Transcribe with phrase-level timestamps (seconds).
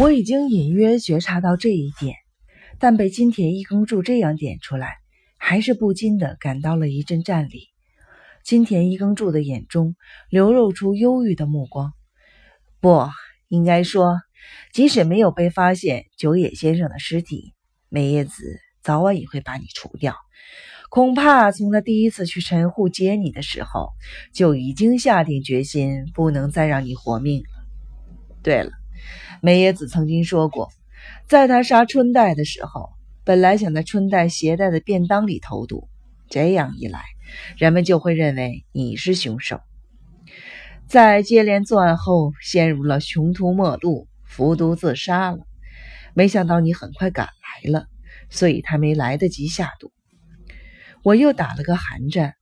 [0.00, 2.14] 我已经隐约觉察到这一点，
[2.78, 4.94] 但被金田一耕助这样点出来，
[5.38, 7.64] 还是不禁的感到了一阵战栗。
[8.44, 9.96] 金田一耕助的眼中
[10.30, 11.92] 流露出忧郁的目光。
[12.80, 13.08] 不
[13.48, 14.20] 应该说，
[14.72, 17.52] 即使没有被发现九野先生的尸体，
[17.88, 20.14] 美叶子早晚也会把你除掉。
[20.90, 23.88] 恐怕从他第一次去陈户接你的时候，
[24.32, 27.48] 就已经下定决心不能再让你活命了。
[28.44, 28.70] 对了，
[29.40, 30.70] 梅叶子曾经说过，
[31.28, 32.90] 在他杀春代的时候，
[33.24, 35.88] 本来想在春代携带的便当里投毒，
[36.28, 37.02] 这样一来。
[37.56, 39.60] 人们就会认为你是凶手，
[40.86, 45.38] 在接连作案后陷入了穷途末路，服毒自杀了。
[46.14, 47.86] 没想到你很快赶来了，
[48.30, 49.92] 所以他没来得及下毒。
[51.02, 52.34] 我又打了个寒战。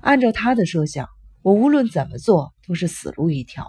[0.00, 1.08] 按照他的设想，
[1.42, 3.66] 我无论怎么做都是死路一条。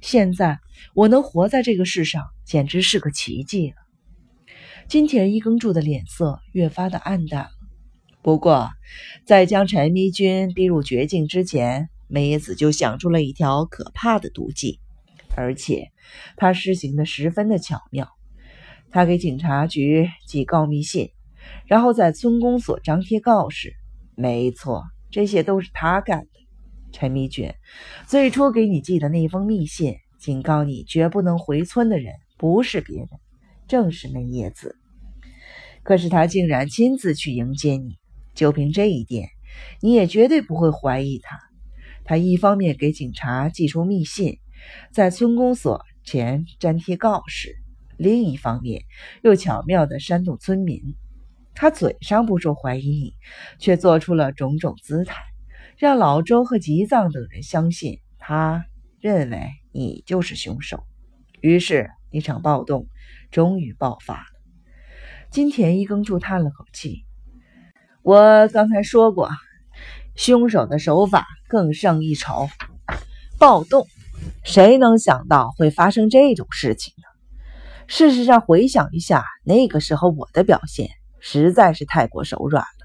[0.00, 0.58] 现在
[0.94, 3.76] 我能活在这个世上，简直是个奇迹了。
[4.88, 7.50] 金田一耕助的脸色越发的暗淡了。
[8.22, 8.70] 不过，
[9.26, 14.80] 在将柴迷君逼入绝境之前，梅野子就想出了一条可怕的毒计，
[15.36, 15.88] 而且
[16.36, 18.08] 他施行的十分的巧妙。
[18.90, 21.10] 他给警察局寄告密信，
[21.66, 23.74] 然后在村公所张贴告示。
[24.14, 26.47] 没错，这些都是他干的。
[26.92, 27.52] 陈迷君
[28.06, 33.08] 最初给你寄的那封密信，警告你绝不能回村的人，不是别人，
[33.66, 34.76] 正是那叶子。
[35.82, 37.96] 可是他竟然亲自去迎接你。
[38.34, 39.30] 就凭这一点，
[39.80, 41.40] 你也绝对不会怀疑他。
[42.04, 44.38] 他一方面给警察寄出密信，
[44.92, 47.56] 在村公所前粘贴告示，
[47.96, 48.84] 另一方面
[49.22, 50.80] 又巧妙地煽动村民。
[51.52, 53.14] 他嘴上不说怀疑你，
[53.58, 55.16] 却做出了种种姿态，
[55.78, 58.64] 让老周和吉藏等人相信他
[58.98, 60.82] 认为你就是凶手。
[61.40, 62.88] 于是，一场暴动
[63.30, 64.26] 终于爆发了。
[65.30, 67.04] 金田一耕助叹了口气。
[68.02, 69.30] 我刚才说过，
[70.16, 72.48] 凶手的手法更胜一筹。
[73.38, 73.86] 暴动，
[74.42, 77.04] 谁能想到会发生这种事情呢？
[77.86, 80.88] 事实上，回想一下，那个时候我的表现
[81.20, 82.77] 实在是太过手软了。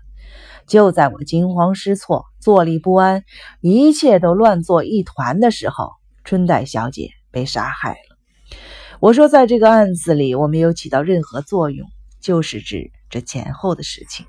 [0.67, 3.23] 就在我惊慌失措、坐立不安、
[3.61, 5.91] 一切都乱作一团的时候，
[6.23, 8.57] 春代小姐被杀害了。
[8.99, 11.87] 我说，在这个案子里，我没有起到任何作用，
[12.21, 14.25] 就是指这前后的事情。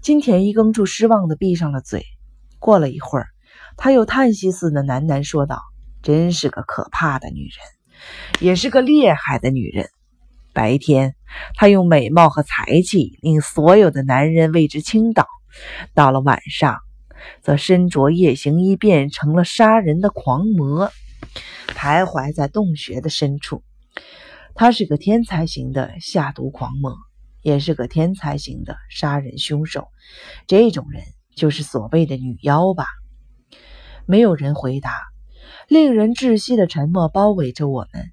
[0.00, 2.04] 金田一耕助失望地闭上了嘴。
[2.58, 3.28] 过了一会儿，
[3.76, 5.62] 他又叹息似的喃喃说道
[6.02, 7.52] ：“真是个可怕的女人，
[8.40, 9.88] 也是个厉害的女人。
[10.52, 11.14] 白天，
[11.54, 15.24] 她用美貌和才气令所有的男人为之倾倒；
[15.94, 16.78] 到了晚上，
[17.40, 20.90] 则身着夜行衣，变成了杀人的狂魔，
[21.68, 23.62] 徘徊在洞穴的深处。
[24.54, 26.96] 他是个天才型的下毒狂魔。”
[27.42, 29.88] 也是个天才型的杀人凶手，
[30.46, 31.02] 这种人
[31.34, 32.86] 就是所谓的女妖吧？
[34.06, 34.92] 没有人回答，
[35.66, 38.12] 令人窒息的沉默包围着我们。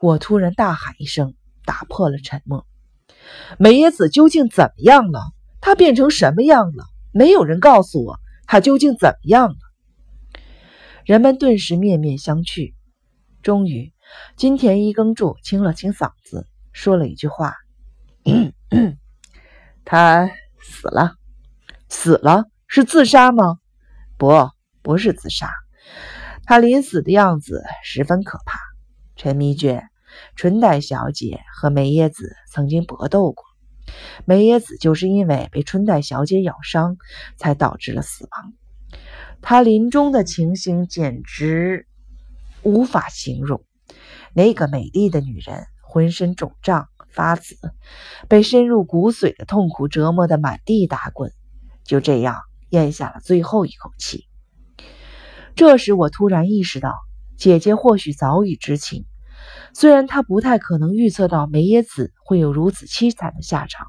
[0.00, 1.34] 我突然大喊一声，
[1.68, 2.66] 打破了沉默
[3.60, 5.20] ：“美野子究竟怎么样了？
[5.60, 6.86] 她变成什么样了？
[7.12, 9.56] 没有人告诉我她究竟怎么样了。”
[11.04, 12.72] 人们顿时面面相觑。
[13.42, 13.92] 终于，
[14.34, 17.54] 金田一耕助清了清嗓子，说了一句话。
[19.84, 21.16] 他死了，
[21.90, 23.58] 死了是自杀吗？
[24.16, 24.48] 不，
[24.80, 25.50] 不是自杀。
[26.44, 28.58] 他临死的样子十分可怕。
[29.16, 29.82] 陈迷娟、
[30.36, 33.44] 春代小姐和梅耶子曾经搏斗过，
[34.24, 36.96] 梅耶子就是因为被春代小姐咬伤，
[37.36, 38.52] 才导致了死亡。
[39.40, 41.86] 他临终的情形简直
[42.62, 43.64] 无法形容。
[44.34, 46.88] 那个美丽的女人浑身肿胀。
[47.10, 47.56] 发紫，
[48.28, 51.32] 被深入骨髓的痛苦折磨得满地打滚，
[51.82, 54.28] 就这样咽下了最后一口气。
[55.56, 56.94] 这时，我突然意识到，
[57.36, 59.06] 姐姐或许早已知情。
[59.74, 63.86] 虽然他不太可能预测到梅野子会有如此凄惨的下场，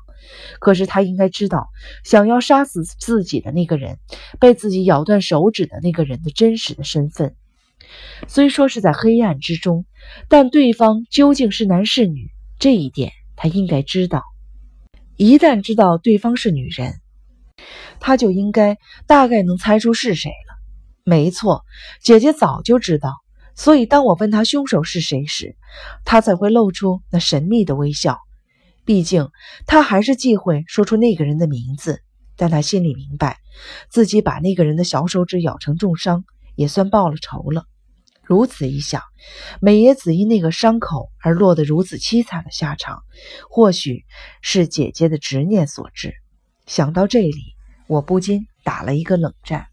[0.60, 1.70] 可是他应该知道，
[2.04, 4.00] 想要杀死自己的那个人，
[4.40, 7.36] 被自己咬断手指的那个人的真实的身份。
[8.28, 9.86] 虽说是在黑暗之中，
[10.28, 12.30] 但对方究竟是男是女？
[12.60, 14.24] 这一点他应该知道。
[15.16, 17.00] 一旦知道对方是女人，
[18.00, 18.78] 他就应该
[19.08, 20.60] 大概能猜出是谁了。
[21.04, 21.64] 没错，
[22.02, 23.14] 姐姐早就知道，
[23.60, 25.58] 所以当我问他凶手是谁时，
[26.06, 28.18] 他才会露出那神秘的微笑。
[28.86, 29.28] 毕竟
[29.68, 32.02] 他还是忌讳说出那个人的名字，
[32.38, 33.36] 但他心里明白，
[33.90, 36.24] 自己把那个人的小手指咬成重伤，
[36.56, 37.66] 也算报了仇了。
[38.24, 39.04] 如此一想，
[39.60, 43.04] 美野子因那个伤口而落得如此凄惨的下场，
[43.50, 44.06] 或许
[44.42, 46.14] 是姐姐的执念所致。
[46.66, 47.56] 想到这里，
[47.88, 49.68] 我不禁打了一个冷战。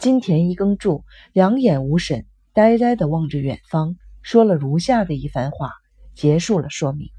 [0.00, 5.70] 金田一耕助两眼无神，呆呆地望着远方，说了如下的一番话，
[6.14, 7.10] 结束了说明。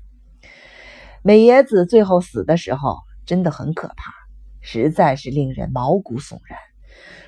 [1.24, 4.12] 美野子最后死的时候真的很可怕，
[4.60, 6.60] 实在是令人毛骨悚然。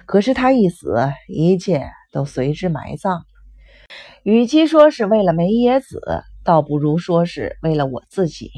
[0.05, 0.97] 可是他一死，
[1.29, 3.25] 一切都随之埋葬了。
[4.23, 6.01] 与其说是为了梅野子，
[6.43, 8.51] 倒不如说是为了我自己。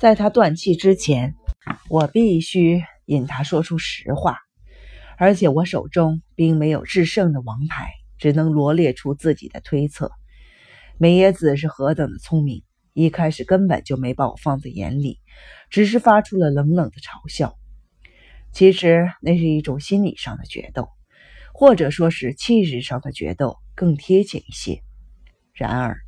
[0.00, 1.34] 在他断气之前，
[1.88, 4.38] 我必须引他说出实话。
[5.16, 7.92] 而且我手中并没有制胜的王牌，
[8.24, 10.10] 只能罗列出自己的推测。
[10.96, 12.62] 美野子是何等的聪明，
[12.94, 15.20] 一开始根本就没把我放在眼里，
[15.68, 17.54] 只是发出了冷冷的嘲笑。
[18.50, 20.88] 其实那是一种心理上的决斗，
[21.52, 24.80] 或者说是气质上的决斗更贴切一些。
[25.52, 25.98] 然而，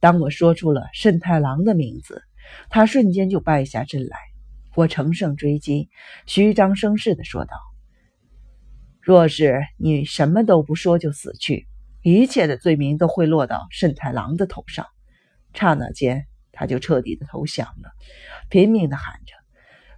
[0.00, 2.24] 当我说出了慎太郎的名字，
[2.68, 4.18] 他瞬间就败下阵来。
[4.74, 5.88] 我乘胜追击，
[6.26, 7.56] 虚张声势地说道
[9.04, 11.66] ：“若是你什么都不说就死去，
[12.00, 14.86] 一切的罪名都会落到慎太郎的头上。”
[15.52, 17.90] 刹那间，他就彻底的投降了，
[18.48, 19.34] 拼命的喊着：“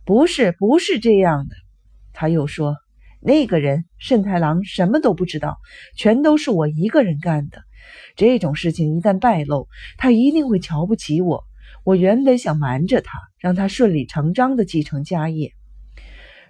[0.05, 1.55] 不是，不是这样的。”
[2.13, 2.75] 他又说
[3.23, 5.57] ：“那个人慎太郎什么都不知道，
[5.97, 7.63] 全都是我一个人干的。
[8.17, 9.69] 这种事情一旦败露，
[9.99, 11.45] 他一定会瞧不起我。
[11.85, 15.53] 我原本想瞒着他，让他顺理成章的继承家业。”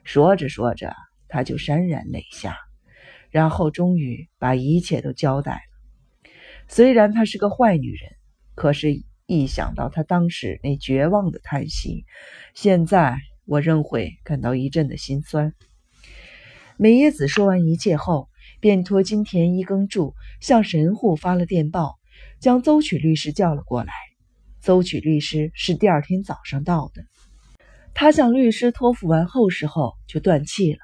[0.04, 0.94] 说着说着，
[1.28, 2.56] 他就潸然泪下，
[3.30, 6.30] 然后终于把一切都交代了。
[6.68, 8.12] 虽然她是个坏女人，
[8.54, 12.04] 可是，一想到她当时那绝望的叹息，
[12.54, 13.18] 现在……
[13.48, 15.54] 我仍会感到一阵的心酸。
[16.76, 21.94] 美叶子说完一切后，便托金田一耕助向神户发了电报，
[22.40, 23.92] 将邹曲律师叫了过来。
[24.58, 27.04] 邹曲律师是第二天早上到的。
[27.94, 30.80] 他向律师托付完后事后就断气了。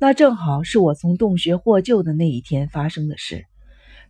[0.00, 3.44] 那正好是我从洞穴获救的那一天发生的事。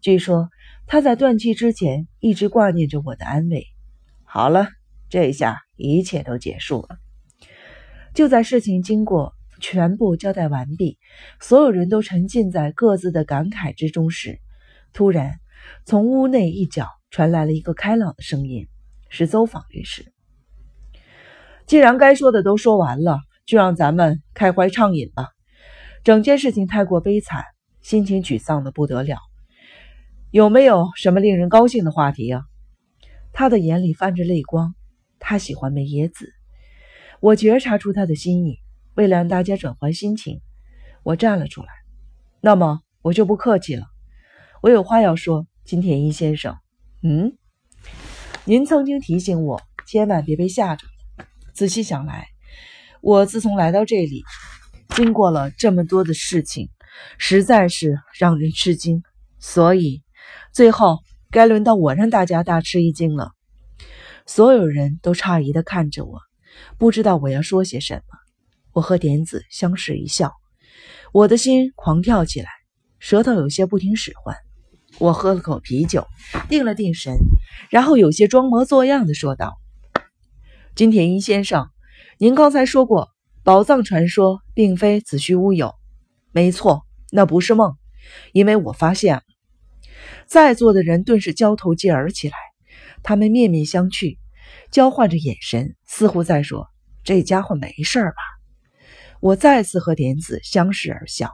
[0.02, 0.50] 据说
[0.86, 3.66] 他在断气之前一直挂念着我的安危。
[4.22, 4.68] 好了，
[5.08, 6.98] 这下一切都结束了。
[8.12, 10.98] 就在事情经过全部交代完毕，
[11.40, 14.40] 所有人都沉浸在各自的感慨之中时，
[14.92, 15.40] 突然
[15.86, 18.68] 从屋内一角传来了一个开朗的声音，
[19.08, 20.12] 是邹访律师。
[21.66, 25.28] 既然该说的都说完了，就让咱们开怀畅饮吧。
[26.04, 27.44] 整件事情太过悲惨，
[27.80, 29.18] 心情沮丧的不得了。
[30.30, 32.42] 有没有什么令人高兴的话题啊？
[33.32, 34.74] 他的眼里泛着泪光，
[35.18, 36.32] 他喜欢梅野子。
[37.20, 38.58] 我觉察出他的心意，
[38.94, 40.40] 为了让大家转换心情，
[41.02, 41.68] 我站了出来。
[42.40, 43.86] 那么我就不客气了，
[44.62, 46.56] 我有话要说，金田一先生。
[47.02, 47.36] 嗯，
[48.44, 50.86] 您曾经提醒我，千万别被吓着。
[51.54, 52.28] 仔细想来，
[53.00, 54.22] 我自从来到这里，
[54.98, 56.70] 经过了这么多的事情，
[57.18, 59.04] 实在是让人吃惊。
[59.38, 60.02] 所以，
[60.52, 60.98] 最后
[61.30, 63.30] 该轮到我让大家大吃一惊了。
[64.26, 66.18] 所有人都诧异地看着我。
[66.78, 68.18] 不知道我要说些什么，
[68.72, 70.32] 我和点子相视一笑，
[71.12, 72.48] 我的心狂跳起来，
[72.98, 74.34] 舌头有些不听使唤。
[74.98, 76.08] 我喝了口啤酒，
[76.48, 77.14] 定了定神，
[77.70, 79.58] 然后有些装模作样的说道
[80.74, 81.68] ：“金田一先生，
[82.18, 83.10] 您刚才说过，
[83.42, 85.74] 宝藏传说并非子虚乌有。
[86.32, 87.76] 没错，那不是梦，
[88.32, 89.22] 因为我发现了。”
[90.26, 92.36] 在座的人顿时交头接耳起来，
[93.02, 94.18] 他们面面相觑。
[94.70, 96.68] 交换着眼神，似乎在说
[97.02, 98.16] ：“这家伙没事吧？”
[99.20, 101.32] 我再次和点子相视而笑。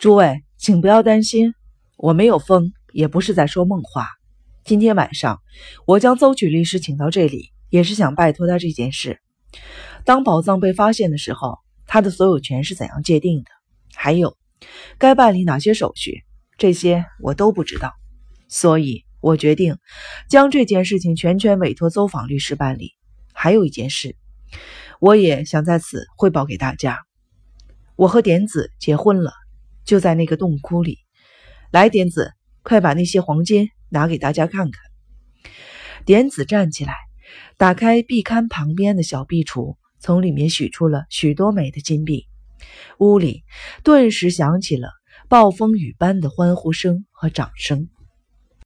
[0.00, 1.54] 诸位，请不要担心，
[1.96, 4.08] 我没有疯，也不是在说梦话。
[4.64, 5.40] 今天晚上，
[5.86, 9.20] 我将邹曲律师请到这里，也是想拜托他这件事。
[10.04, 13.50] 当宝藏被发现的时候，他的所有权是怎样界定的？
[13.94, 14.36] 还有，
[14.98, 16.24] 该办理哪些手续？
[16.58, 17.92] 这些我都不知道，
[18.48, 19.04] 所以。
[19.22, 19.78] 我决定
[20.28, 22.90] 将这件事情全权委托邹访律师办理。
[23.32, 24.16] 还有一件事，
[24.98, 26.98] 我也想在此汇报给大家：
[27.94, 29.32] 我和点子结婚了，
[29.84, 30.98] 就在那个洞窟里。
[31.70, 32.32] 来，点子，
[32.64, 34.82] 快把那些黄金拿给大家看看。
[36.04, 36.92] 点子站起来，
[37.56, 42.26] 打开壁龛旁边的小壁橱，从里面取出了许多枚的金币。
[42.98, 43.44] 屋里
[43.84, 44.90] 顿时响起了
[45.28, 47.88] 暴风雨般的欢呼声和掌声。